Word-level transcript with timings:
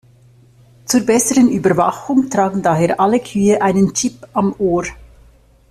Zur 0.85 1.01
besseren 1.05 1.47
Überwachung 1.51 2.31
tragen 2.31 2.63
daher 2.63 2.99
alle 2.99 3.19
Kühe 3.19 3.61
einen 3.61 3.93
Chip 3.93 4.27
am 4.33 4.55
Ohr. 4.57 4.83